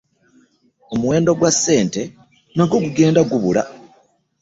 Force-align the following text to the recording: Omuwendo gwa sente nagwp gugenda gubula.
Omuwendo 0.93 1.31
gwa 1.39 1.51
sente 1.63 2.03
nagwp 2.55 2.75
gugenda 2.85 3.21
gubula. 3.29 3.63